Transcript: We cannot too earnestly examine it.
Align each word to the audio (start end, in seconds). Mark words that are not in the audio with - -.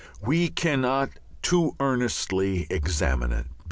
We 0.19 0.47
cannot 0.49 1.11
too 1.43 1.75
earnestly 1.79 2.65
examine 2.71 3.31
it. 3.31 3.45